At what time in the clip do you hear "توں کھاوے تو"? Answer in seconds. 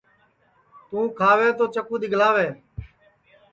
0.87-1.65